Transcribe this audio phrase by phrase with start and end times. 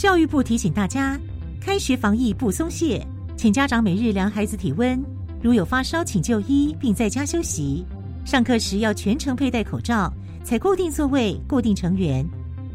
[0.00, 1.20] 教育部提醒大家，
[1.60, 4.98] 开学防疫不松懈，请家长每日量孩子体温，
[5.42, 7.84] 如有发烧，请就医并在家休息。
[8.24, 10.10] 上课时要全程佩戴口罩，
[10.42, 12.26] 采固定座位、固定成员。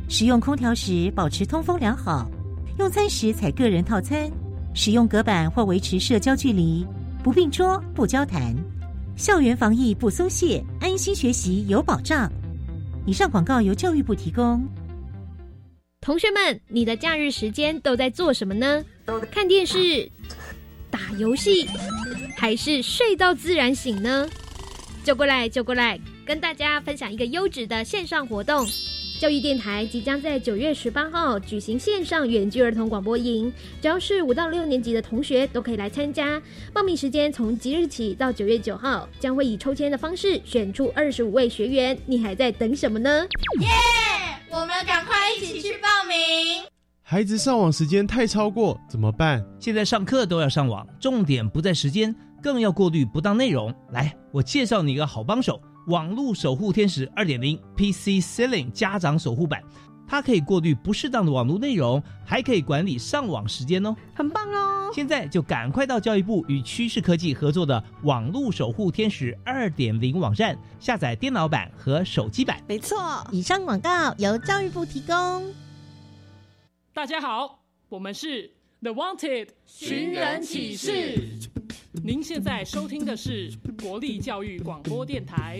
[0.08, 2.30] 使用空调时保持通风良好。
[2.78, 4.30] 用餐时采个人套餐，
[4.76, 6.86] 使用隔板或维持社交距离，
[7.24, 8.56] 不并桌、不交谈。
[9.16, 12.32] 校园防疫不松懈，安心学习有保障。
[13.08, 14.64] 以上广告由教育部提供。
[16.06, 18.86] 同学们，你的假日时间都在做什么呢？
[19.32, 20.08] 看电视、
[20.92, 21.68] 打游戏，
[22.38, 24.30] 还是睡到自然醒呢？
[25.04, 28.68] 就过来，就过来，跟大家分享一个优质的线上活动。
[29.20, 33.52] 教育电台即将在九月十八号举行线上远距儿童广播营，
[33.82, 36.40] 只要是五到六年级的同学都可以来参加。
[36.72, 41.98] 报名时间从即日起到九月九号，将会以抽签的方式选出二十五位学员。
[42.06, 43.26] 你还在等什么呢？
[43.60, 43.68] 耶！
[44.84, 46.66] 赶快一起去报名。
[47.02, 49.46] 孩子上网时间太超过怎么办？
[49.60, 53.74] 现在上课都要上网，重点不在时间，更要过滤不当内容。
[53.92, 55.62] 来，我介绍你一个好帮手。
[55.88, 59.62] 网络守护天使二点零 PC Ceiling 家长守护版，
[60.08, 64.92] 它可以过滤不适当的网络内容，还可以管理上网时间哦，很棒哦！
[64.94, 72.62] 现在就赶快到教育部与趋势科技合作的网络守护天使二点零网站下载电脑版和手机版。
[72.68, 72.98] 没错，
[73.32, 75.54] 以上广告由教育部提供。
[76.94, 81.20] 大家好，我们是 The Wanted 寻人启事。
[82.04, 85.60] 您现在收听的是国立教育广播电台。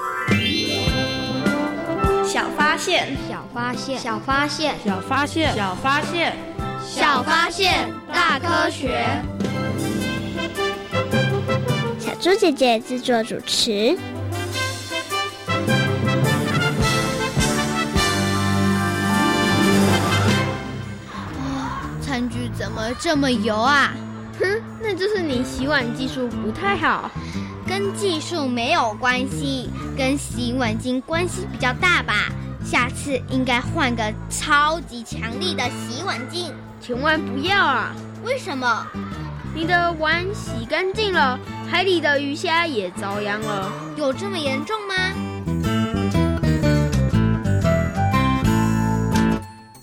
[2.71, 6.33] 小发现，小发现，小发现，小发现，小发现，
[6.87, 9.05] 小发现，大科学。
[11.99, 13.97] 小猪姐姐制作主持。
[22.01, 23.93] 餐具怎么这么油啊？
[24.39, 24.45] 哼，
[24.81, 27.11] 那就是你洗碗技术不太好。
[27.67, 32.31] 跟技术没有关系，跟洗碗巾关系比较大吧。
[32.63, 36.51] 下次应该换个超级强力的洗碗巾。
[36.79, 37.95] 千万不要啊！
[38.23, 38.87] 为什么？
[39.53, 41.37] 你的碗洗干净了，
[41.69, 43.71] 海里的鱼虾也遭殃了。
[43.95, 44.95] 有这么严重吗？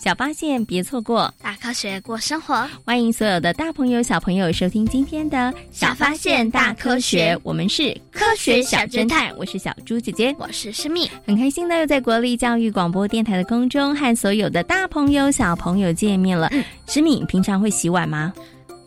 [0.09, 2.67] 小发现，别错过大科学过生活。
[2.83, 5.37] 欢迎所有的大朋友、小朋友收听今天的
[5.71, 9.31] 《小发现大科学》，我们是科学小侦探。
[9.37, 16.51] 我是小猪姐姐，我是诗密，很开心的又在国立教育广播电台的空中和所有的大朋友、小朋友见面了。
[16.87, 18.33] 诗敏，平常会洗碗吗？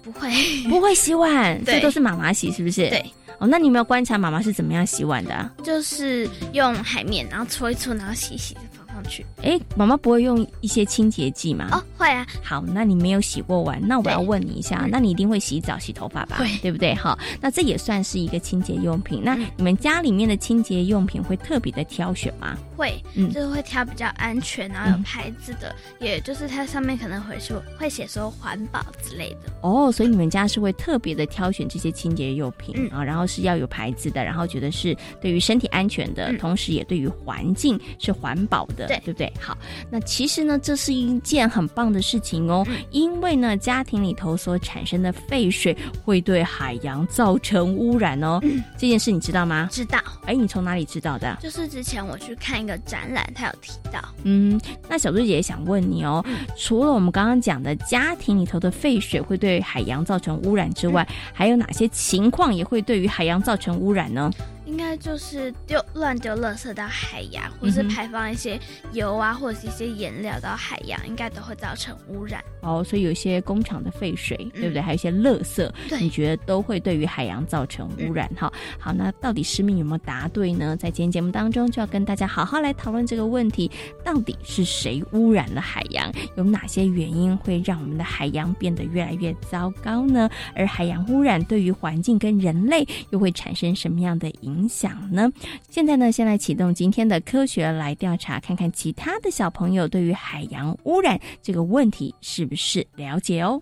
[0.03, 0.31] 不会，
[0.67, 2.89] 不会洗碗， 这都是妈妈洗，是不是？
[2.89, 3.05] 对。
[3.37, 5.51] 哦，那你有没有观察妈妈是怎么样洗碗的？
[5.63, 8.55] 就是用海绵，然后搓一搓，然后洗洗。
[9.03, 11.69] 去哎，妈妈不会用一些清洁剂吗？
[11.71, 12.25] 哦，会啊。
[12.43, 16.37] 好，那你没有洗过碗，那我要问你一下，那你一定会洗澡、洗头发吧？
[16.37, 16.93] 对，对不对？
[16.95, 19.21] 好，那这也算是一个清洁用品。
[19.23, 22.57] 那你们家里面的清洁用品会特别的挑选吗？
[22.75, 29.51] 会，嗯，就是会挑比较安全，然后有牌子的，也就是它上面可能会说会写说环保之类的。
[29.61, 39.33] 哦，所以你们家是会特别的挑选这些清洁用品啊，然后是要有牌子的，然后觉得是对于身体安全的，同时也对于环境是环保的，对对不对？
[39.39, 39.57] 好。
[39.89, 48.39] 那其实呢，这是一件很棒的事情哦，因为呢，家庭里头所产生的废水会对海洋造成污染哦。
[48.77, 49.69] 这件事你知道吗？
[49.71, 49.99] 知道。
[50.25, 51.37] 哎，你从哪里知道的？
[51.41, 54.01] 就是之前我去看一个展览，他有提到。
[54.23, 54.59] 嗯，
[54.89, 56.23] 那小猪姐姐想问你哦，
[56.57, 64.31] 除了我们刚刚讲的家庭里头的废水会对海洋造成污染之外，还有哪些情况也会对于海洋造成污染呢？
[64.65, 68.59] 应该就是丢乱丢垃圾到海洋，或是排放一些
[68.93, 72.43] 油啊，或者是一些颜料到海洋，应该都会造成污染。
[72.61, 74.81] 哦，所以有一些工厂的废水，对不对？
[74.81, 75.69] 还有一些垃圾，
[75.99, 78.29] 你觉得都会对于海洋造成污染？
[78.37, 80.77] 哈，好，那到底诗敏有没有答对呢？
[80.77, 83.69] 在今天节目当中，就要跟大家好好来讨论这个问题：
[84.03, 86.11] 到底是谁污染了海洋？
[86.35, 90.29] 有哪些原因会让我们的海洋变得越来越糟糕呢？
[90.55, 95.31] 而海洋污染对于环境跟人类又会产生什么样的影影响呢？
[95.69, 103.61] 现在呢，先来启动今天的科学来调查，看看其他的小朋友对于海洋污染这个问题是不是了解哦。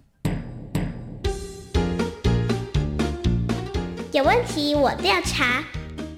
[4.11, 5.63] 有问题我调查，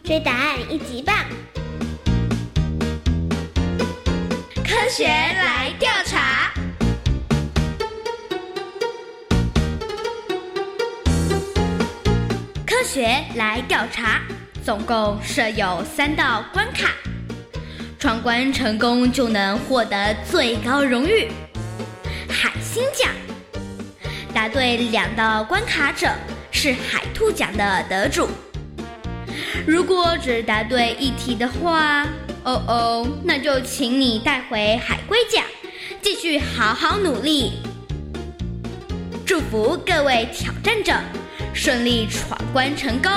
[0.04, 1.16] 追答案一级棒！
[4.56, 6.54] 科学来调查。
[12.66, 13.04] 科学
[13.36, 14.22] 来调查，
[14.64, 16.92] 总共设有三道关卡，
[17.98, 21.32] 闯关成功就能获得最高荣誉——
[22.30, 23.10] 海星奖。
[24.34, 26.08] 答对两道关卡者
[26.52, 28.30] 是海兔奖的得主。
[29.66, 32.04] 如果只答对一题的话，
[32.44, 35.44] 哦哦，那就请你带回海龟奖，
[36.02, 37.54] 继续好好努力。
[39.26, 40.94] 祝福各位挑战者！
[41.54, 43.12] 顺利闯关成功。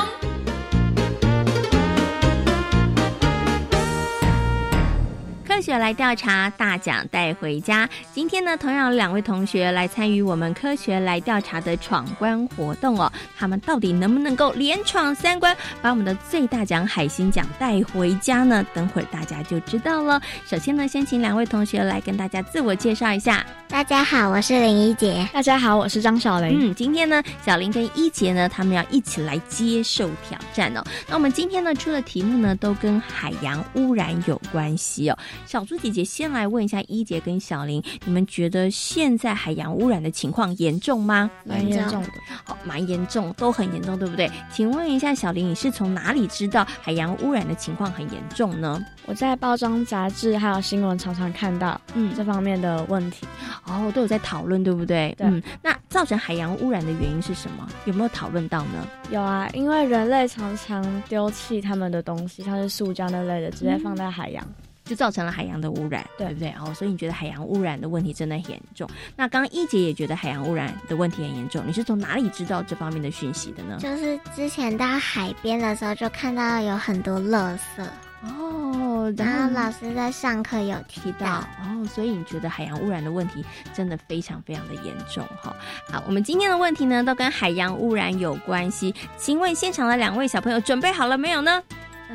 [5.64, 7.88] 学来调查，大奖带回家。
[8.12, 13.10] 今天呢，同样两位同学来参与我们科学来调查的闯关活动哦。
[13.34, 18.62] 他们到底能不能够连闯三关，把我们的最大奖海星奖带回家呢？
[18.74, 20.20] 等会儿大家就知道了。
[20.46, 23.42] 首先呢，先请两位同学来跟大家自我介绍一下。
[23.66, 25.26] 大家好，我是林一杰。
[25.32, 26.58] 大家好，我是张小玲。
[26.60, 30.84] 嗯，今天呢，小林跟一杰呢，他们要一起来接受挑战哦。
[31.08, 35.18] 那我们今天呢，出的题目呢，都跟海洋污染有关系哦。
[35.54, 41.30] 小猪姐姐先来问一下一姐跟小林，你们觉得现在海洋污染的情况严重吗？
[41.44, 42.08] 蛮严重的，
[42.42, 44.28] 好，蛮严重，都很严重，对不对？
[44.52, 48.84] 请问一下小林，你是从哪里知道海洋污染的情况很严重呢？
[49.06, 53.24] 我在包装杂志还有新闻常常看到，嗯，这方面的问题，
[53.68, 55.14] 哦，都有在讨论，对不对？
[55.16, 55.40] 对。
[55.62, 57.68] 那造成海洋污染的原因是什么？
[57.84, 58.84] 有没有讨论到呢？
[59.08, 64.44] 有啊，因为人类常常丢弃他们的东西，像是塑胶那类的，直接放在海洋。
[64.84, 66.54] 就造成了海洋的污染，对不对？
[66.60, 68.88] 哦，所以你觉得海洋污染的问题真的很严重？
[69.16, 73.78] 那刚刚一姐也觉得海洋污染的问题很严重，你是从哪里知道这方面的讯息的呢？
[73.80, 77.84] 就是之前到海边的时候，就看到有很多垃圾
[78.22, 85.54] 哦，然后老师在上课有提到哦，所以你觉得海洋污染的问题真的非常非常的严重哈？
[85.90, 91.62] 好，我们今天的问题呢，都跟海洋污染有关系，请问现场的两位小朋友准备好了没有呢？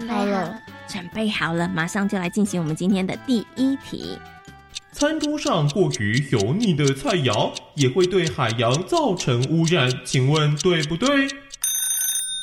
[0.07, 0.59] 好了。
[0.89, 4.17] 准备好了，马上就来进行我们今天的第一题。
[4.91, 11.27] 餐桌上过于油腻的菜肴也会对海洋造成污染，请问对不对？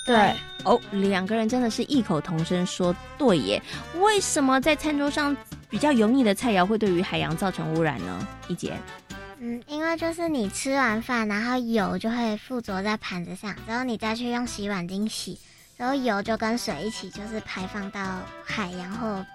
[0.06, 0.32] 对。
[0.64, 3.62] 哦，两个人真的是异口同声说对耶。
[4.00, 5.36] 为什么在餐桌上
[5.68, 8.26] 比较油腻的菜肴会对于海洋造成污染呢？
[8.48, 8.76] 一姐。
[9.38, 15.38] 嗯，因为就是你吃完饭，然后油就会附着在盘子上，然后你再去用洗碗巾洗。
[15.76, 18.00] 然后油就跟水一起，就是排放到
[18.44, 19.26] 海洋或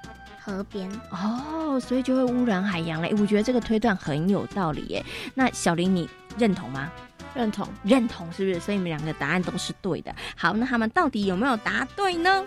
[0.43, 3.07] 河边哦，所以就会污染海洋了。
[3.19, 5.05] 我觉得这个推断很有道理耶。
[5.35, 6.91] 那小林，你认同吗？
[7.35, 8.59] 认同，认同，是不是？
[8.59, 10.13] 所以你们两个答案都是对的。
[10.35, 12.43] 好，那他们到底有没有答对呢？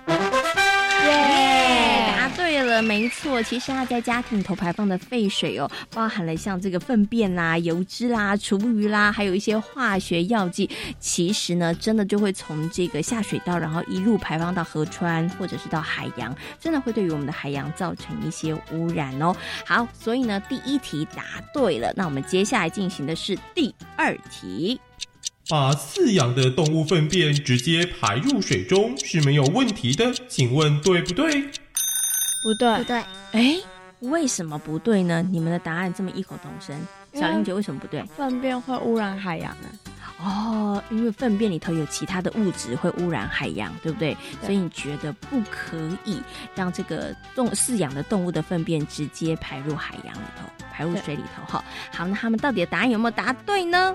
[1.03, 3.43] 耶，答对了，没错。
[3.43, 10.69] 其实它在家庭里头排放的废水哦，包含了像这个粪便啦、油脂啦、厨余啦，还有一些化学药剂。
[10.98, 19.34] 其实呢，真的就会从这个下水道，然后一路排放到河川或者是到海洋，真的会对于我们的海洋造成一些污染哦。
[19.67, 21.22] 好，所以呢，第一题答
[21.53, 21.93] 对了。
[21.96, 24.81] 那我们接下来进行的是第二题。
[25.48, 31.43] 把饲养的动物粪便直接排入水中是没有问题的，请问对不对？
[32.43, 33.03] 不对，不对。
[33.32, 33.56] 哎，
[34.01, 35.22] 为什么不对呢？
[35.31, 36.74] 你们的答案这么异口同声，
[37.13, 38.03] 小玲姐为什么不对？
[38.17, 39.69] 粪便会污染海洋呢？
[40.19, 44.17] 哦，因为粪便里头有其他的物质会污染海洋，对不对？
[44.43, 46.22] 所以你觉得不可以
[46.55, 51.44] 让这个动饲养的动物的粪便直接排入海洋里头，排入水里头？
[51.46, 53.94] 哈，好，那他们到底的答案有没有答对呢？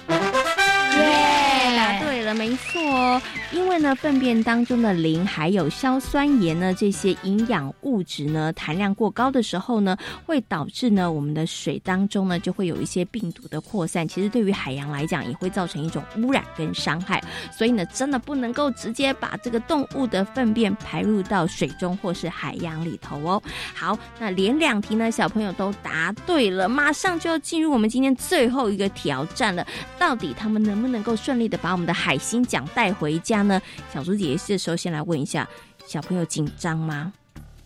[1.00, 3.22] 对，答对了，没错。
[3.52, 14.08] 因为呢，粪便当中的磷还有硝酸盐呢，这些营养物质呢，含量过高的时候呢，会导致呢，我们的水当中呢，就会有一些病毒的扩散。
[14.08, 17.22] 其实对于海洋来讲，也会造成一种污染跟伤害。
[17.52, 23.42] 所以呢，真的不能够直接把这个动物的粪便排入到水中或是海洋里头哦。
[23.74, 29.66] 好，那连两题呢，小朋友都答对了，马上就要进入我们今天最后一个挑战了。
[29.98, 33.62] 到底他们能不能够顺利的把我们的海星奖带回家呢？
[33.94, 35.48] 小猪姐姐这时候先来问一下，
[35.86, 37.12] 小朋友紧张吗？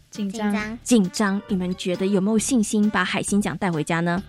[0.09, 1.41] 紧张，紧张。
[1.47, 4.21] 你们觉得有没有信心把海星奖带回家呢？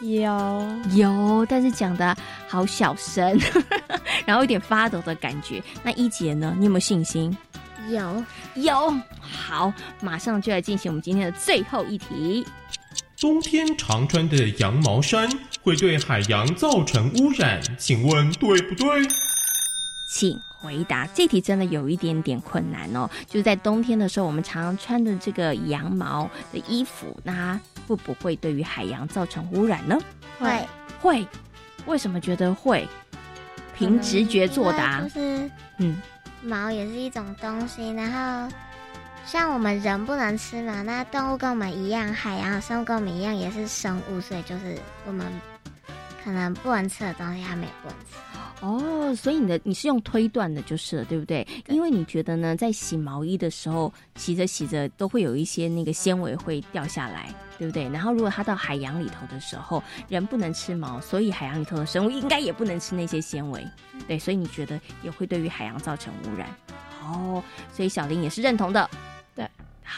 [0.00, 2.16] 有有，但是讲的
[2.48, 3.38] 好小声，
[4.26, 5.62] 然后有点发抖的感觉。
[5.82, 6.54] 那一姐呢？
[6.58, 7.36] 你有没有信心？
[7.90, 8.24] 有
[8.54, 8.94] 有。
[9.20, 12.46] 好，马上就来进行我们今天的最后一题。
[13.20, 15.28] 冬天常穿的羊毛衫
[15.62, 19.06] 会对海洋造成污染，请问对不对？
[20.08, 21.06] 请回答。
[21.08, 23.06] 这题真的有一点点困难哦。
[23.26, 29.98] 就是在冬天的时候，我们常常穿的这个羊毛的衣服，那它会不会对于海洋造成污染呢？
[30.38, 30.66] 会
[30.98, 31.26] 会。
[31.84, 32.88] 为什么觉得会？
[33.76, 35.02] 凭直觉作答。
[35.02, 36.00] 就是嗯，
[36.42, 38.56] 毛也是一种东西，然后
[39.26, 45.24] 像我们人不能吃嘛，那动物跟我们一样，海洋的生物跟我们一样也是生物，所以就是我们
[46.24, 48.16] 可能不能吃的东西，它们也不能吃。
[48.62, 51.46] 哦，所以你的你是用推断的，就是了，对不对？
[51.68, 57.88] 因为你觉得呢，在洗毛衣的时候，洗着洗着都会有一些那个纤维会掉下来，对不对？
[57.88, 63.66] 然后如果它到海洋里头的时候，人不能吃毛，所以海洋里头的生物应该也不能吃那些纤维，
[64.06, 66.46] 对，所以你觉得也会对于海洋造成污染。
[67.02, 68.88] 哦，所以小林也是认同的。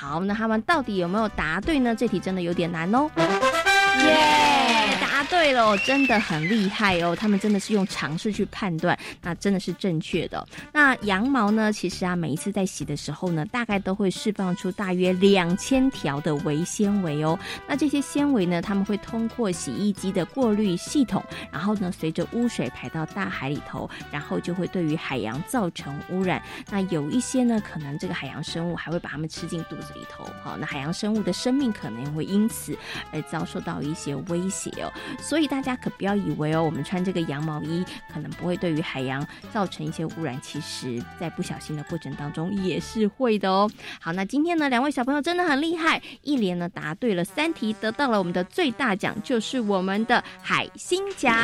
[0.03, 1.95] 好，那他们到底有没有答对呢？
[1.95, 3.09] 这题真的有点难哦。
[4.05, 4.99] 耶，
[5.29, 7.17] 对了，真的很厉害哦！
[7.17, 10.47] 他们真的是用尝试去判断，那真的是正确的。
[10.73, 11.73] 那羊毛呢？
[11.73, 17.39] 其实啊，每一次在洗的时候呢，大概都会释放出大约两千条的微纤维哦。
[17.67, 26.43] 那这些纤维呢，他们会通过洗衣机的过滤系统，然后呢，随着污水排到大海里头，然后就会对于海洋造成污染。
[26.71, 32.77] 那有一些呢，可能这个海洋生物还会把它们吃进肚子里头，好，那海洋生物的生命可能会因此
[33.13, 34.93] 而遭受到一些威胁哦。
[35.21, 43.71] 所以大家可不要以为哦，我们穿这个羊毛衣可能不会对于海洋造成一些污染，其实在不小心的过程当中也是会的哦。
[44.01, 51.35] 好，那今天呢，两位小朋友真的很厉害，一连呢答对了三题，得到了我们的最大奖，就是我们的海星奖。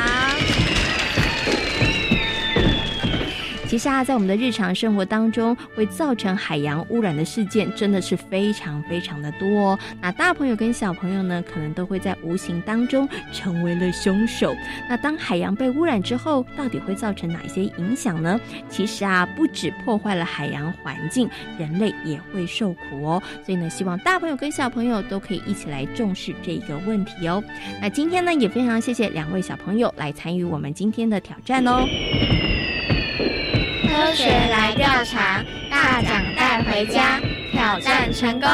[3.69, 9.79] 其实啊，在我们的日常生活当中，会造成海洋污染的事件真的是非常非常的多哦。
[10.01, 14.55] 那大朋友跟小朋友呢，可能都会在无形当中成为了凶手。
[14.89, 18.41] 那当海洋被污染之后，到底会造成哪些影响呢？
[18.69, 23.21] 其实啊，不止破坏了海洋环境，人类也会受苦哦。
[23.45, 27.43] 所以呢，希望大朋友跟小朋友都可以一起来重视这个问题哦。
[27.79, 31.85] 那今天呢，也非常谢谢两位小朋友来参与我们今天的挑战哦。
[33.99, 37.19] 科学来调查，大奖带回家，
[37.51, 38.49] 挑战成功。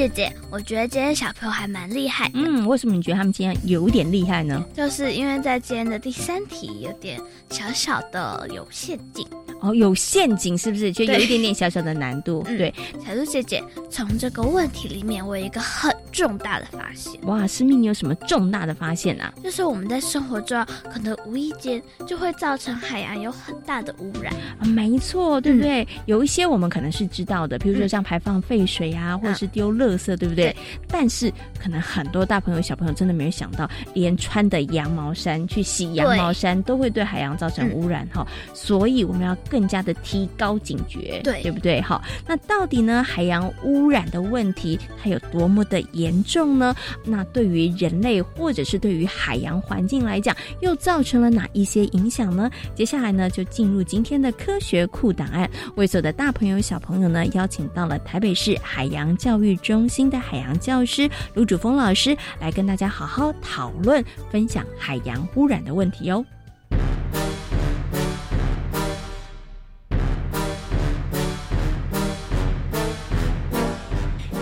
[0.00, 2.32] 姐姐，我觉得今天小朋友还蛮厉害的。
[2.36, 4.64] 嗯，为什么你觉得他们今天有点厉害呢？
[4.74, 9.26] 就是因为在今天的第三题有点小小的有陷阱。
[9.60, 10.90] 哦，有陷阱是不是？
[10.90, 12.42] 就有一点点小小的难度。
[12.46, 12.74] 嗯对，
[13.06, 19.30] 小猪姐姐，从这个问题里面，我有一个很重大的发现，哇，思密，你有什么重大的发现啊？
[19.44, 24.32] 就是我们在生活中可能无意间就会造成海洋有很大的污染。
[24.58, 25.86] 啊，没错，对不对？
[26.06, 30.54] 有一些我们可能是知道的，比如说像排放废水啊，或者是丢垃圾，对不对？
[30.88, 38.26] 但是可能很多大朋友、小朋友真的没有想到，连穿的羊毛衫去洗羊毛衫都会对海洋造成污染哈。
[38.54, 41.80] 所以我们要更加的提高警觉，对对不对？
[41.80, 46.74] 好，那到底呢，海洋污染的问题它有多么的严重呢？
[47.04, 52.50] 那对于人类或者是对于海洋环境来讲，又造成了哪一些影响呢？
[52.74, 66.24] 接下来呢，就进入今天的科学库档案，为所有的大朋友小朋友呢，邀请到了台北市海洋教育中心的海洋教师卢主峰老师，来跟大家好好讨论、分享海洋污染的问题哦。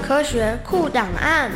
[0.02, 1.50] 科学库档案。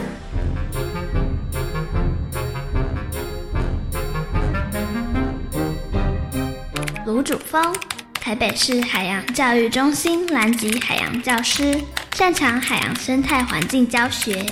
[7.06, 7.74] 卢主峰，
[8.14, 11.78] 台北市海洋教育中心南极海洋教师，
[12.14, 14.44] 擅长海洋生态环境教学。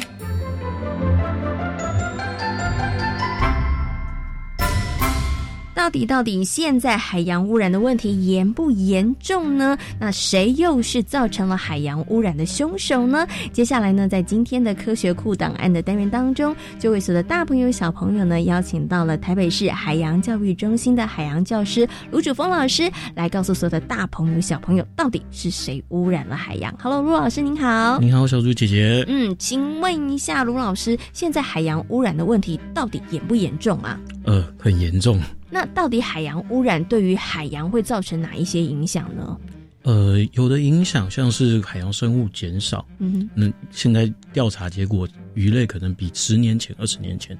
[5.80, 9.78] 到底到底现在海洋污染的问题严不严重呢？
[9.98, 13.26] 那谁又是造成了海洋污染的凶手呢？
[13.50, 22.82] 接下来呢，在今天的科学库档案的单元当中，就为所有的大朋友小朋友呢，邀请到了台北市海洋教育中心的海洋教师卢主峰老师，
[23.14, 27.98] 来告诉所有的大朋友小朋友，到底是谁污染了海洋？Hello，卢老师您好。
[28.00, 29.02] 你好，小猪姐姐。
[29.08, 33.98] 嗯，请问一下卢老师，现在海洋污染的问题到底严不严重啊？
[34.24, 35.18] 呃，很严重。
[35.50, 39.38] 那到底海洋污染对于海洋会造成哪一些影响呢？
[39.82, 47.36] 呃，有的影响像是海洋生物减少，嗯哼，那现在调查结果，鱼类可能比十年前、二十年前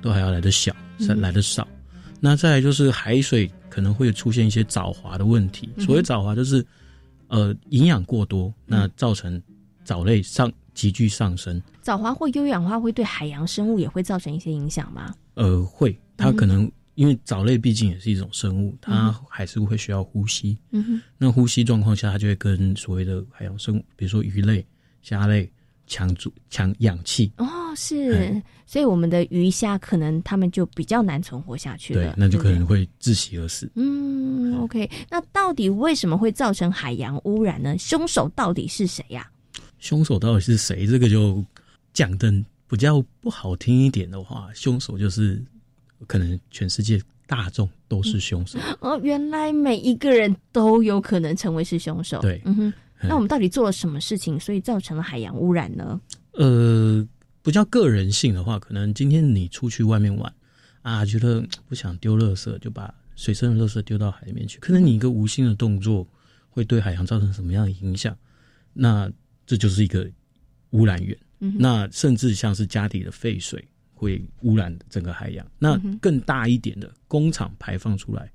[0.00, 1.68] 都还要来得小，嗯来得少。
[2.18, 5.68] 那再来就是海水可能会出现一些藻华的问题。
[5.76, 6.64] 嗯所谓藻华就是，
[7.28, 9.40] 呃，营养过多，那造成
[9.84, 11.60] 藻类上急剧上升。
[11.82, 15.14] 藻华或优氧化会对海洋生物也会造成一些影响吗？
[15.34, 20.58] 呃，会，它嗯可能、因为藻类毕竟也是一种生物，它还是会需要呼吸。
[20.70, 24.64] 嗯哼，那呼吸状况下，它就会跟所谓的海洋生物，比如说鱼类、
[25.00, 25.50] 虾类
[25.86, 27.32] 抢住抢氧气。
[27.38, 33.70] 哦，是，所以我们的鱼虾可能它们就比较难存活下去了，，对那就可能会窒息而死。
[33.74, 37.76] 嗯，OK，那到底为什么会造成海洋污染呢？
[37.78, 39.30] 凶手到底是谁呀、
[39.78, 40.86] 凶手到底是谁？
[40.86, 41.42] 这个就
[41.94, 42.30] 讲的
[42.68, 45.42] 比较不好听一点的话，凶手就是
[46.06, 48.58] 可能全世界大众都是凶手。
[48.80, 52.20] 哦，原来每一个人都有可能成为是凶手。
[52.20, 56.00] 对嗯哼，那我们到底做了什么事情，所以造成了海洋污染呢？
[56.32, 57.06] 呃，
[57.42, 60.32] 不叫个人性的话，可能今天你出去外面玩
[60.82, 64.58] 啊，觉得不想丢垃圾，就把水生的垃圾丢到海里面去。
[64.58, 66.06] 可能你一个无心的动作
[66.48, 68.16] 会对海洋造成什么样的影响？
[68.72, 69.10] 那
[69.46, 70.08] 这就是一个
[70.70, 71.16] 污染源。
[71.44, 73.62] 嗯那甚至像是家里的废水
[74.02, 75.46] 会污染整个海洋。
[75.60, 78.28] 那更大一点的工厂排放出来，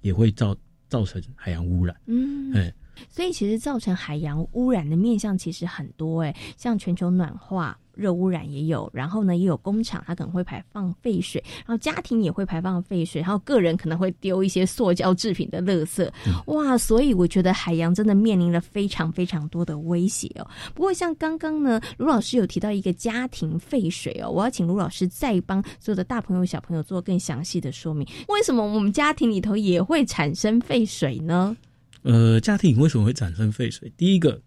[0.00, 0.56] 也会造
[0.88, 1.94] 造成海洋污染。
[2.06, 2.72] 嗯，哎，
[3.10, 16.08] 所以其实造成海洋污染的面向其实很多哎，像全球暖化、热污染也有，然后呢也有工厂它可能会排放废水，然后家庭也会排放废水，然后个人可能会丢一些塑胶制品的垃圾，
[16.46, 16.76] 哇！
[16.78, 20.48] 所以我觉得海洋真的面临了非常非常多的威胁哦。
[20.74, 31.56] 不过像刚刚呢，卢老师有提到一个家庭废水哦，我要请卢老师再帮所有的大朋友小朋友做更详细的说明，为什么我们家庭里头也会产生废水呢？
[32.02, 33.92] 呃，家庭为什么会产生废水？
[33.96, 34.40] 第一个，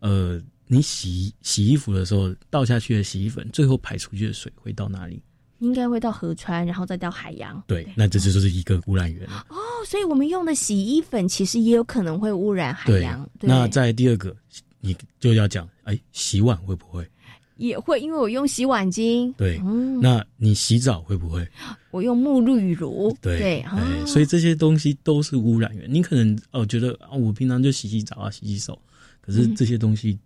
[0.00, 5.22] 呃，你洗洗衣服的时候倒下去的洗衣粉，最后排出去的水会到哪里？
[5.60, 7.62] 应该会到河川，然后再到海洋。
[7.66, 9.46] 对，那这就是一个污染源了。
[9.48, 14.36] 哦，所以我们用的洗衣粉其实也有可能会污染海洋。，对那在第二个，
[14.80, 17.08] 你就要讲，哎，洗碗会不会？
[17.56, 19.32] 也会，因为我用洗碗巾。
[19.32, 21.48] 对，嗯，那你洗澡会不会？
[21.90, 23.16] 我用沐浴乳。
[23.22, 25.90] 对，对，所以这些东西都是污染源。
[25.90, 28.78] 你可能哦觉得啊，我平常就洗洗澡啊，洗洗手，
[29.22, 30.18] 可是嗯这些东西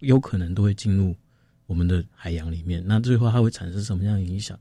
[0.00, 1.14] 有可能都会进入
[1.66, 2.82] 我们的海洋里面。
[2.86, 4.58] 那最后它会产生什么样的影响？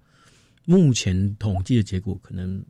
[0.66, 2.64] 目前统计的结果，可能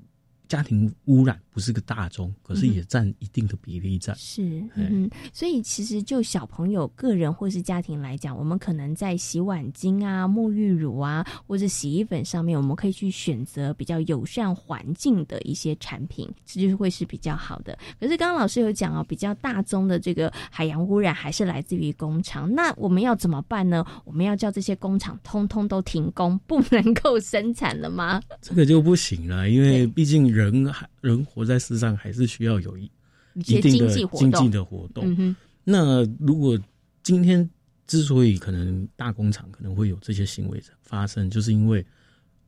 [0.48, 4.14] 家庭污染不是个大宗，可是也占一定的比例在。
[4.16, 17.78] 是，哎嗯，所以其实就小朋友个人或是家庭来讲，我们可能在洗碗巾啊、沐浴乳啊，或者洗衣粉上面，我们可以去选择比较友善环境的一些产品，这就是会是比较好的。
[18.00, 23.86] 可是刚刚老师有讲哦，比较大宗的这个海洋污染还是来自于工厂，那我们要怎么办呢？
[24.06, 28.22] 我们要叫这些工厂通通都停工，不能够生产了吗？
[28.42, 32.92] 这个就不行了，因为毕竟人还人活在世上，还是需要有一
[33.34, 35.04] 一定的经济的活动。
[35.18, 36.60] 嗯，那如果
[37.02, 37.50] 今天
[37.88, 41.86] 之所以可能大工厂可能会有这些行为发生，就是因为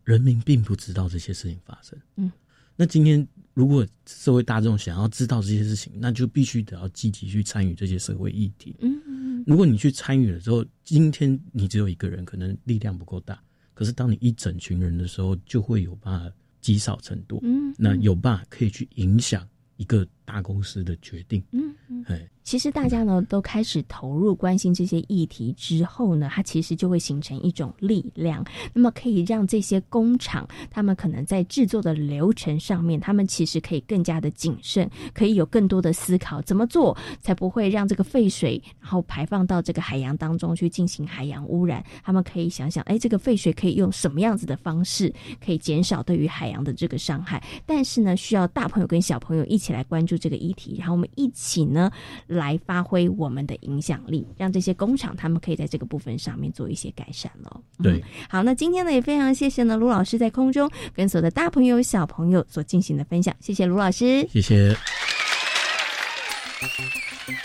[0.04, 2.00] 人民并不知道这些事情发生。
[2.18, 2.32] 嗯，
[2.76, 8.76] 那今天如果社会大众想要知道这些事情，那就必须得要积极去参与这些社会议题。
[8.80, 13.40] 嗯嗯如果你去参与了之后，今天你只有一个人，可能力量不够大。
[13.76, 17.40] 可是当你一整群人的时候，就会有办法积少成多。
[17.44, 19.48] 嗯那有办法可以去影响
[19.78, 21.44] 一个大公司的决定。
[21.52, 41.84] 嗯嗯，哎，其实大家呢都开始投入关心这些议题之后呢，它其实就会形成一种力量，那么可以让这些工厂，他们可能在制作的流程上面，他们其实可以更加的谨慎，可以有更多的思考，怎么做才不会让这个废水然后排放到这个海洋当中去进行海洋污染。
[42.04, 45.12] 他们可以想想，哎，这个废水可以用什么样子的方式
[45.44, 47.44] 可以减少对于海洋的这个伤害？
[47.66, 51.92] 但是呢，需要大朋友跟小朋友一起来关注这个议题，然后我们一起呢
[52.36, 57.62] 来发挥我们的影响力，让这些工厂他们可以在这个部分上面做一些改善了。
[57.82, 64.76] 对，好，那今天呢也非常谢谢呢卢老师在空中跟所有的大朋友小朋友所进行的分享，谢谢卢老师，谢谢。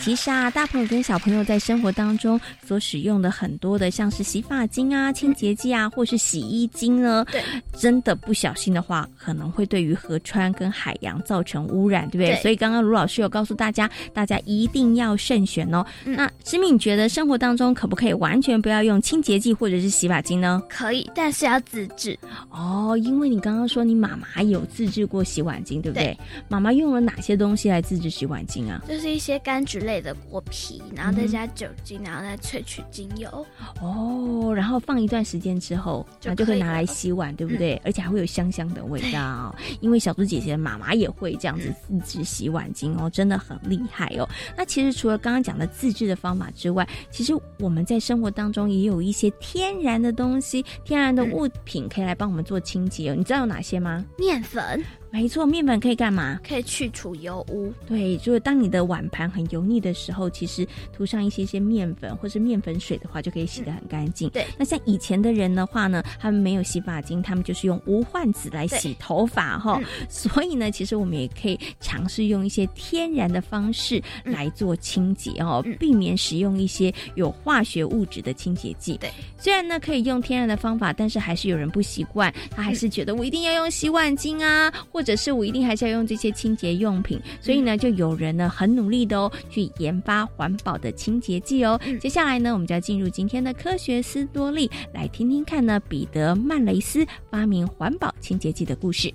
[0.00, 7.42] 其实啊，大朋友跟小朋友在生活当中所使用的很多的，像是洗发精啊、清洁剂啊，或是洗衣精呢，对，
[7.78, 12.34] 真的不小心的话，可能会对于河川跟海洋造成污染，对不对？
[12.34, 15.84] 对所以刚刚卢老师有告诉大家，大家一定要慎选哦。
[16.04, 20.62] 那诗敏觉得生活当中可不可以完全不要用清洁剂或者是洗发精呢？
[20.68, 22.18] 可以，但是要自制。
[22.50, 26.16] 哦，因为你刚刚说你妈妈有自制过洗碗巾，对不对？
[26.48, 28.82] 妈妈用了哪些东西来自制洗碗巾啊？
[28.88, 33.46] 就是一些柑橘类的果皮，然后再加酒精，然后再萃取精油。
[33.80, 37.80] 哦，然后放一段时间之后，就那就可以拿来洗碗，对不对？
[37.84, 39.54] 而且还会有香香的味道。
[39.78, 44.28] 因为小猪姐姐的妈妈也会这样子自制洗碗巾哦，真的很厉害哦。
[44.56, 53.14] 那其实除了刚刚讲的自制的方法之外，其实我们在生活当中也有一些天然的东西、天然的物品可以来帮我们做清洁哦。
[53.14, 54.04] 你知道有哪些吗？
[54.18, 56.40] 面粉没错，面粉可以干嘛？
[56.46, 57.72] 可以去除油污。
[57.86, 64.30] 对，就是当你的碗盘很油腻的时候，其实涂上一些些面粉或是面粉水的话，就可以洗得很干净。
[64.30, 69.80] 对，那像以前的人的话呢，他们没有洗发精，他们就是用无患子来洗头发哈。
[70.08, 78.96] 所以呢，其实我们也可以尝试用一些天然的方式来做清洁哦，避免使用一些有化学物质的清洁剂。
[78.98, 87.18] 对，虽然呢可以用天然的方法，但是还是有人不习惯，他还是觉得我一定要用洗碗精啊，或者是我一定还是要用这些清洁用品。
[87.40, 91.80] 所以呢，就有人呢很努力的哦，去研发环保的清洁剂哦。
[91.98, 99.10] 接下来呢，我们就要进入今天的科学斯多利，来听听看呢彼得曼雷斯发明环保清洁剂的故事。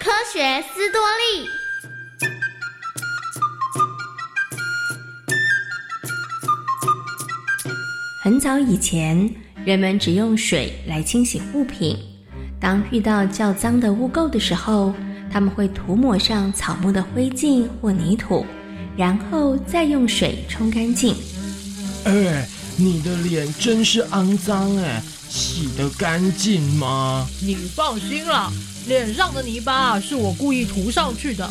[0.00, 1.65] 科学斯多利。
[8.26, 9.30] 很早以前，
[9.64, 11.96] 人们只用水来清洗物品。
[12.58, 14.92] 当遇到较脏的污垢的时候，
[15.30, 18.44] 他们会涂抹上草木的灰烬或泥土，
[18.96, 21.14] 然后再用水冲干净。
[22.02, 27.28] 哎，你的脸真是肮脏哎，洗得干净吗？
[27.40, 28.50] 你放心啦，
[28.88, 31.48] 脸上的泥巴是我故意涂上去的。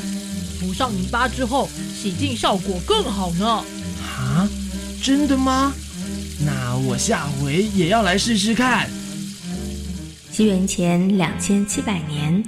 [0.60, 3.64] 涂上泥巴之后，洗净效果更好呢。
[4.04, 4.50] 啊，
[5.02, 5.74] 真的吗？
[6.44, 8.90] 那我下回也要来试试看。
[10.32, 12.44] 西元前两千七百年，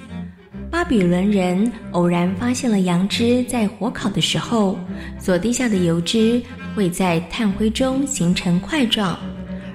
[0.69, 4.77] 巴比伦人偶然发现了羊脂在火烤的时候，
[5.19, 6.41] 所滴下的油脂
[6.75, 9.17] 会在炭灰中形成块状，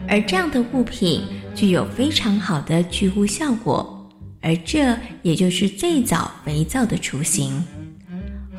[0.06, 1.22] 而这样的物品
[1.54, 4.10] 具有非常好的去污效果，
[4.42, 7.64] 而这也就是最早肥皂的雏形。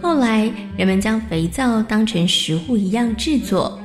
[0.02, 3.80] 后来，人们将肥皂当成食物一样制作，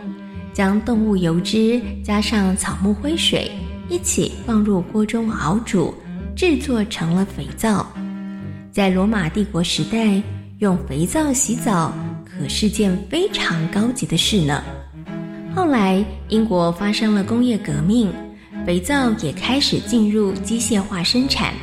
[0.52, 3.50] 将动物油脂加上草木灰水
[3.88, 5.94] 一起放入锅中熬煮，
[6.34, 7.86] 制作成了肥皂。
[8.70, 10.22] 在罗马帝国时代，
[10.58, 11.92] 用肥皂洗澡
[12.24, 14.62] 可是件非常高级的事呢。
[15.54, 18.12] 后来，英国发生了工业革命，
[18.66, 21.54] 肥皂也开始进入机械化生产，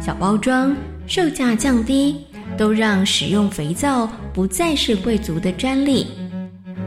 [0.00, 0.74] 小包装、
[1.06, 2.16] 售价降低。
[2.56, 6.06] 都让使用肥皂不再是贵族的专利，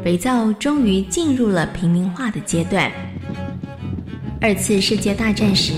[0.01, 2.89] 肥皂终于进入了平民化的阶段。
[4.39, 5.73] 二次世界大战时，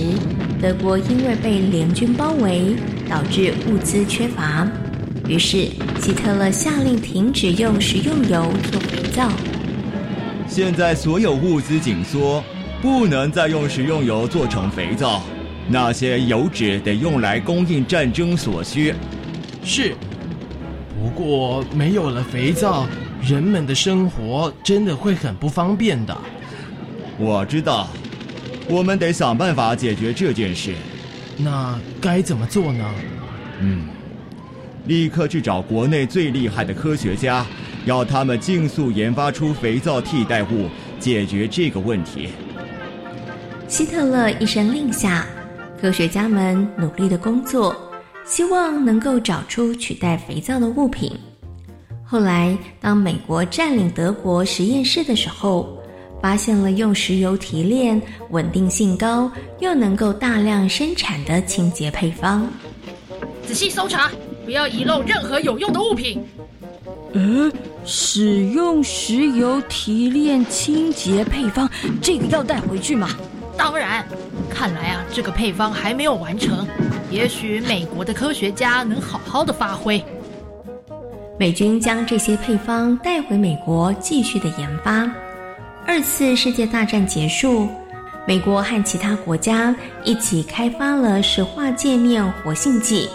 [0.61, 2.75] 德国因为被联军包围，
[3.09, 4.67] 导致物资缺乏，
[5.27, 5.67] 于是
[5.99, 9.27] 希特勒下令停止用食用油做肥皂。
[10.47, 12.43] 现在所有物资紧缩，
[12.79, 15.23] 不能再用食用油做成肥皂，
[15.67, 18.93] 那些油脂得用来供应战争所需。
[19.63, 19.95] 是，
[20.95, 22.85] 不过没有了肥皂，
[23.21, 26.17] 人们的生活真的会很不方便的。
[27.17, 27.87] 我知道，
[28.67, 30.73] 我们得想办法解决这件事。
[31.37, 32.85] 那该怎么做呢？
[33.59, 33.85] 嗯，
[34.87, 37.45] 立刻去找国内最厉害的科学家，
[37.85, 40.67] 要他们尽速研发出肥皂替代物，
[40.99, 42.29] 解决这个问题。
[43.67, 45.25] 希特勒一声令下，
[45.79, 47.75] 科学家们努力的工作。
[48.23, 51.11] 希望能够找出取代肥皂的物品。
[52.11, 55.81] 后来，当美国占领德国实验室的时候，
[56.21, 62.45] 发现了用石油提炼、稳定性高又能够大量生产的清洁配方。
[63.47, 64.11] 仔细搜查，
[64.43, 66.21] 不要遗漏任何有用的物品。
[67.13, 67.49] 嗯，
[67.85, 71.69] 使用石油提炼清洁配方，
[72.01, 73.07] 这个要带回去吗？
[73.57, 74.05] 当然，
[74.49, 76.67] 看来啊，这个配方还没有完成，
[77.09, 80.03] 也许美国的科学家能好好的发挥。
[81.41, 85.11] 美军将这些配方带回美国继续的研发。
[85.87, 87.67] 二次世界大战结束，
[88.27, 93.09] 美国和其他国家一起开发了石化界面活性剂。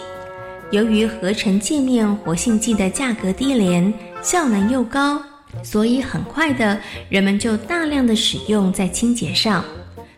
[0.71, 5.21] 由于合成界面活性剂的价格低廉，效能又高，
[5.63, 9.63] 所以很快的人们就大量的使用在清洁上。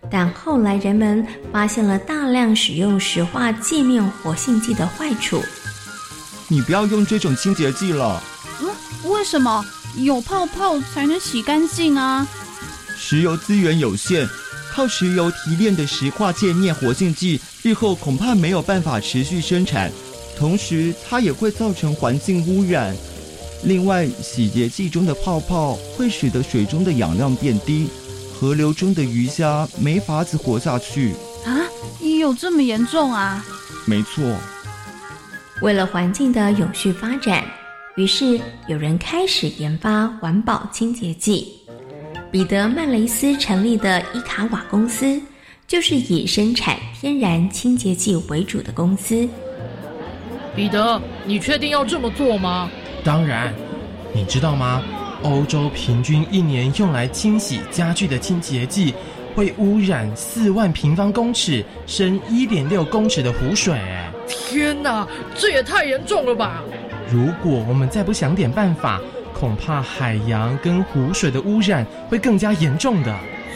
[0.09, 5.39] 但后来人们发现了大量使用石化界面活性剂的坏处。
[6.49, 8.21] 你不要用这种清洁剂了。
[8.61, 8.69] 嗯，
[9.09, 9.63] 为什么？
[9.95, 12.27] 有泡泡才能洗干净啊！
[12.95, 14.27] 石油资源有限，
[14.71, 19.91] 靠石油提炼的石化界面活性剂，日后恐怕没有办法持续生产。
[20.37, 22.95] 同时，它也会造成环境污染。
[23.63, 27.89] 另外，洗洁剂中的泡泡会使得水中的氧量变低，
[28.39, 31.13] 河流中的鱼虾没法子活下去。
[31.45, 31.65] 啊，
[32.19, 33.43] 有这么严重啊？
[33.85, 34.23] 没错。
[35.61, 37.43] 为了环境的永续发展。
[37.95, 41.53] 于是有人开始研发环保清洁剂。
[42.31, 45.21] 彼得曼雷斯成立的伊卡瓦公司，
[45.67, 49.27] 就是以生产天然清洁剂为主的公司。
[50.55, 52.69] 彼得，你确定要这么做吗？
[53.03, 53.53] 当然。
[54.13, 54.81] 你知道吗？
[55.23, 58.93] 欧洲平均一年用来清洗家具的清洁剂，
[59.35, 63.77] 会污染四万平方公尺、深一点六公尺的湖水。
[64.29, 66.61] 天哪，这也太严重了吧！
[67.11, 69.01] 如果我们再不想点办法，
[69.33, 73.13] 恐怕海洋跟湖水的污染会更加严重的。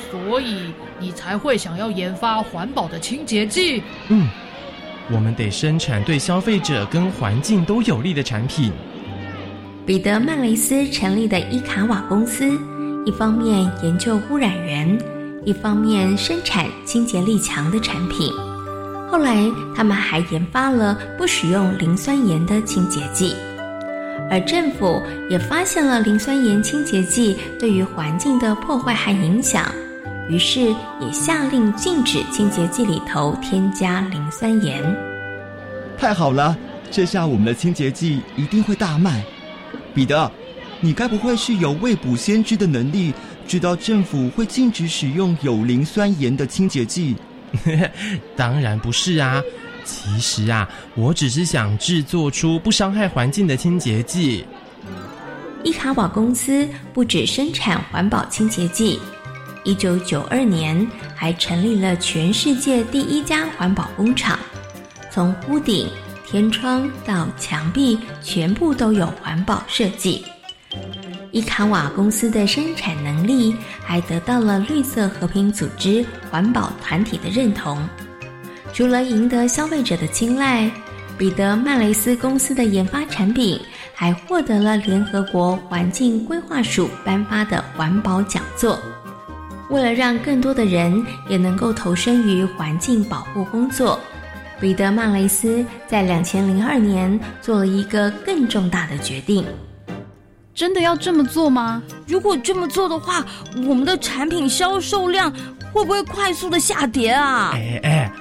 [0.09, 3.83] 所以你才会想要研发环保的清洁剂。
[4.09, 4.27] 嗯，
[5.12, 8.71] 我们得生产对消费者跟环境都有利的产品。
[9.86, 12.49] 彼得曼雷斯成立的伊卡瓦公司，
[13.05, 14.97] 一方面研究污染源，
[15.45, 18.31] 一方面生产清洁力强的产品。
[19.13, 19.45] 后来，
[19.76, 23.36] 他们还研发了不使用磷酸盐的清洁剂，
[24.28, 24.99] 而政府
[25.30, 29.71] 也发现了磷酸盐清洁剂对于环境的破坏和影响，
[30.28, 30.62] 于是
[30.99, 34.84] 也下令禁止清洁剂里头添加磷酸盐。
[35.95, 36.58] 太好了，
[36.89, 39.23] 这下我们的清洁剂一定会大卖。
[39.93, 40.32] 彼得，
[40.82, 43.13] 你该不会是有未卜先知的能力，
[43.47, 47.15] 知道政府会禁止使用有磷酸盐的清洁剂？
[48.36, 49.42] 当然不是啊！
[49.86, 54.46] 其实啊，我只是想制作出不伤害环境的清洁剂。
[55.63, 59.00] 伊卡瓦公司不止生产环保清洁剂，
[59.63, 60.86] 一九九二年
[61.16, 64.38] 还成立了全世界第一家环保工厂，
[65.12, 65.89] 从屋顶、
[66.26, 70.26] 天窗到墙壁，全部都有环保设计。
[71.34, 77.76] 伊卡瓦公司的生产能力还得到了绿色和平组织环保团体的认同。
[78.72, 80.69] 除了赢得消费者的青睐，
[81.17, 83.60] 彼得曼雷斯公司的研发产品
[83.96, 88.80] 还获得了联合国环境规划署颁发的环保讲座。
[89.72, 94.00] 为了让更多的人也能够投身于环境保护工作，
[94.62, 99.43] 彼得曼雷斯在两千零二年做了一个更重大的决定。
[100.56, 101.82] 真的要这么做吗？
[102.08, 103.26] 如果这么做的话，
[103.68, 105.32] 我们的产品销售量
[105.72, 107.52] 会不会快速的下跌啊？
[107.54, 108.13] 哎哎，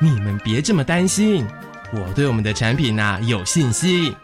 [0.00, 1.44] 你们别这么担心，
[1.92, 4.14] 我对我们的产品呐有信心。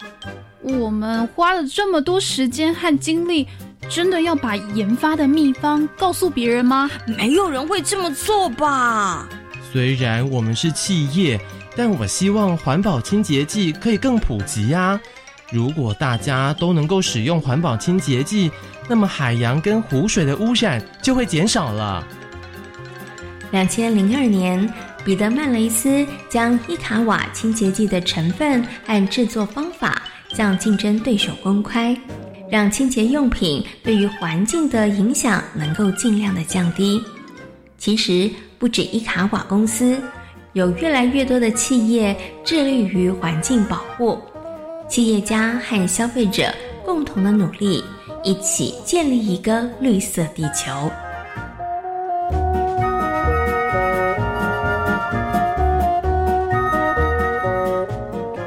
[0.62, 3.48] 我们花了这么多时间和精力，
[3.88, 6.88] 真的要把研发的秘方告诉别人吗？
[7.18, 9.28] 没有人会这么做吧？
[9.72, 11.40] 虽然我们是企业，
[11.76, 15.00] 但我希望环保清洁剂可以更普及呀。
[15.52, 18.50] 如果大家都能够使用环保清洁剂，
[18.88, 22.06] 那么海洋跟湖水的污染就会减少了。
[23.52, 24.68] 两千零二年，
[25.04, 30.02] 彼得曼雷斯将伊卡瓦清洁剂的成分和制作方法
[30.34, 31.96] 向竞争对手公开，
[32.50, 37.00] 让清洁用品对于环境的影响能够尽量的降低。
[37.78, 38.28] 其实
[38.58, 39.96] 不止伊卡瓦公司，
[40.54, 44.20] 有越来越多的企业致力于环境保护。
[44.88, 46.44] 企业家和消费者
[46.84, 47.82] 共同的努力，
[48.22, 50.90] 一起建立一个绿色地球。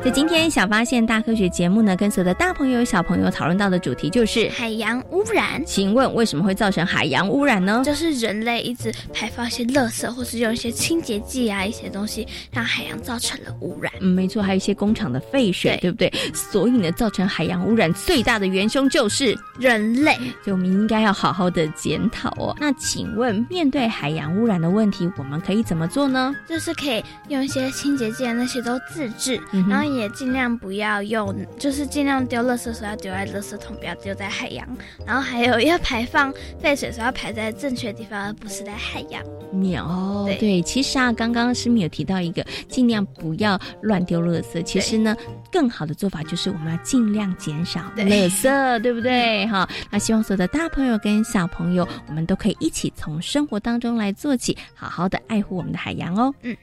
[0.09, 5.63] 在今天小发现大科学节目呢，跟所有的大朋友、小朋友讨论到的主题就是海洋污染。
[5.67, 7.83] 请问为什么会造成海洋污染呢？
[7.85, 13.93] 就是人类一直排放一些垃圾，或是用一些清洁剂啊一些东西，让海洋造成了污染。
[13.99, 16.11] 嗯，没错，还有一些工厂的废水，对不对？
[16.33, 22.57] 所以呢，造成海洋污染最大的元凶就是人类，所以我们应该要好好的检讨哦。
[22.59, 26.35] 那请问，面对海洋污染的问题，我们可以怎么做呢？
[26.47, 34.65] 就是可以用一些清洁剂啊，那些都自制，嗯然后也尽量不要用，就是尽量丢垃圾的时候要丢在垃圾桶，不要丢在海洋。
[35.05, 39.21] 然后还有要排放废水的时候要排在正确的地方，而不是在海洋。
[39.51, 44.61] 秒哦，对对，其实啊，刚刚师米有提到一个，尽量不要乱丢垃圾。
[44.61, 45.15] 其实呢，
[45.51, 49.47] 更好的做法就是我们要尽量减少垃圾，对不对？
[49.47, 56.33] 哈，那希望所有的大朋友跟小朋友，我们都可以一起从生活当中来做起，好好的爱护我们的海洋哦。
[56.43, 56.55] 嗯。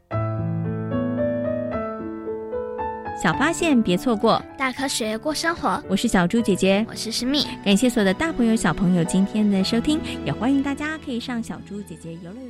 [3.22, 7.46] 小发现，别错过大科学过生活，我是小猪姐姐，我是史密。
[7.64, 12.44] 感谢所有的大朋友、小朋友今天的收听，也欢迎大家可以上小猪姐姐游乐园。